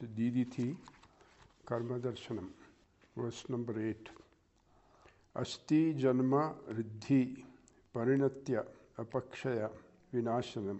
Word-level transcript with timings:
This 0.00 0.08
is 0.08 0.16
Didhiti 0.16 0.76
Karma 1.66 1.98
Darshanam, 1.98 2.48
verse 3.16 3.44
number 3.48 3.80
8. 3.80 4.08
Asti 5.36 5.94
Janma 5.94 6.54
Vriddhi 6.68 7.44
Parinatya 7.94 8.64
Apakshaya 8.98 9.70
Vinashanam 10.12 10.78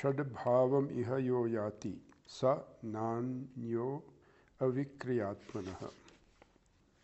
Shadbhavam 0.00 0.88
Iha 1.04 1.24
Yo 1.24 1.44
Yati 1.44 1.94
Sa 2.26 2.58
Nanyo 2.84 4.02
Avikriyatmanaha. 4.60 5.90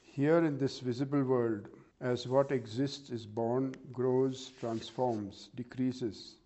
Here 0.03 0.39
in 0.45 0.59
this 0.59 0.79
visible 0.79 1.25
world, 1.25 1.69
as 2.01 2.29
what 2.29 2.53
exists 2.53 3.11
is 3.11 3.27
born, 3.27 3.75
grows, 3.93 4.53
transforms, 4.61 5.49
decreases, 5.57 6.37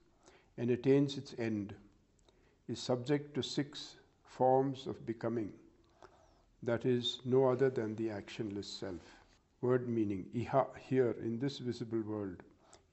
and 0.57 0.71
attains 0.71 1.19
its 1.19 1.35
end, 1.39 1.75
is 2.69 2.79
subject 2.81 3.35
to 3.35 3.43
six 3.43 3.97
forms 4.37 4.87
of 4.87 5.05
becoming, 5.07 5.53
that 6.63 6.85
is, 6.85 7.21
no 7.25 7.49
other 7.49 7.71
than 7.71 7.95
the 7.97 8.09
actionless 8.09 8.65
self. 8.65 9.01
Word 9.63 9.89
meaning 9.89 10.27
Iha, 10.35 10.67
here 10.79 11.17
in 11.23 11.39
this 11.39 11.59
visible 11.59 12.03
world, 12.03 12.43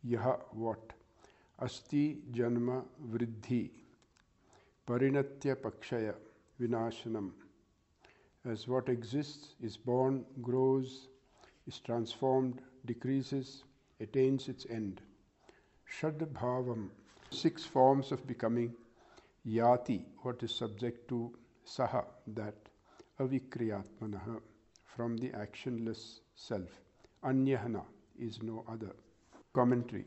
Yaha, 0.07 0.39
what? 0.51 0.93
Asti 1.61 2.17
Janma 2.31 2.83
Vriddhi, 3.11 3.69
Parinatya 4.87 5.55
Pakshaya, 5.55 6.15
Vinashanam. 6.61 7.31
As 8.45 8.67
what 8.67 8.89
exists 8.89 9.55
is 9.61 9.77
born, 9.77 10.25
grows, 10.41 11.07
is 11.67 11.79
transformed, 11.79 12.61
decreases, 12.85 13.63
attains 13.99 14.49
its 14.49 14.65
end. 14.69 15.01
Shadbhavam, 15.99 16.89
six 17.29 17.63
forms 17.63 18.11
of 18.11 18.25
becoming, 18.27 18.73
yati, 19.47 20.03
what 20.21 20.41
is 20.43 20.53
subject 20.53 21.07
to 21.09 21.33
saha, 21.65 22.05
that, 22.27 22.55
avikriyatmanaha, 23.19 24.41
from 24.85 25.17
the 25.17 25.29
actionless 25.29 26.19
self. 26.35 26.69
Anyahana 27.23 27.83
is 28.19 28.41
no 28.43 28.63
other. 28.67 28.95
Commentary 29.53 30.05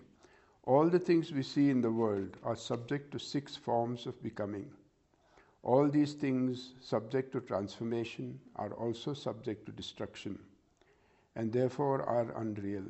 All 0.64 0.88
the 0.88 0.98
things 0.98 1.32
we 1.32 1.42
see 1.42 1.70
in 1.70 1.80
the 1.80 1.90
world 1.90 2.36
are 2.42 2.56
subject 2.56 3.12
to 3.12 3.18
six 3.18 3.56
forms 3.56 4.06
of 4.06 4.22
becoming. 4.22 4.70
All 5.62 5.88
these 5.88 6.12
things, 6.12 6.74
subject 6.80 7.32
to 7.32 7.40
transformation, 7.40 8.38
are 8.56 8.72
also 8.74 9.14
subject 9.14 9.66
to 9.66 9.72
destruction 9.72 10.38
and 11.34 11.52
therefore 11.52 12.02
are 12.02 12.40
unreal. 12.40 12.84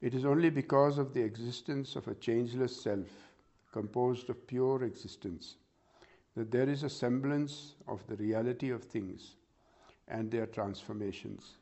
It 0.00 0.14
is 0.14 0.24
only 0.24 0.50
because 0.50 0.98
of 0.98 1.14
the 1.14 1.22
existence 1.22 1.96
of 1.96 2.08
a 2.08 2.14
changeless 2.14 2.82
self, 2.82 3.08
composed 3.76 4.30
of 4.30 4.46
pure 4.46 4.84
existence, 4.84 5.56
that 6.34 6.50
there 6.50 6.66
is 6.66 6.82
a 6.82 6.88
semblance 6.88 7.74
of 7.86 8.06
the 8.06 8.16
reality 8.16 8.70
of 8.70 8.82
things 8.82 9.36
and 10.08 10.30
their 10.30 10.46
transformations. 10.46 11.58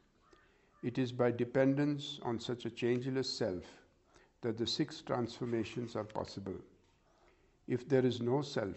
It 0.84 0.96
is 0.96 1.10
by 1.10 1.32
dependence 1.32 2.20
on 2.22 2.38
such 2.38 2.66
a 2.66 2.70
changeless 2.70 3.28
self 3.28 3.64
that 4.42 4.56
the 4.56 4.66
six 4.66 5.00
transformations 5.00 5.96
are 5.96 6.04
possible. 6.04 6.54
If 7.66 7.88
there 7.88 8.06
is 8.06 8.20
no 8.20 8.42
self, 8.42 8.76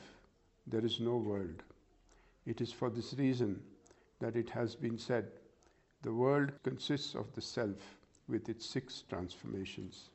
there 0.65 0.83
is 0.85 0.99
no 0.99 1.17
world. 1.17 1.61
It 2.47 2.59
is 2.59 2.71
for 2.71 2.89
this 2.89 3.13
reason 3.13 3.61
that 4.19 4.35
it 4.35 4.49
has 4.49 4.75
been 4.75 4.97
said 4.97 5.27
the 6.01 6.13
world 6.13 6.53
consists 6.63 7.13
of 7.13 7.31
the 7.35 7.41
self 7.41 7.97
with 8.27 8.49
its 8.49 8.65
six 8.65 9.03
transformations. 9.07 10.09